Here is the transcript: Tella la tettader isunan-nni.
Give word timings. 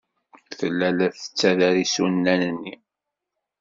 Tella 0.57 0.89
la 0.97 1.07
tettader 1.15 1.75
isunan-nni. 1.83 2.75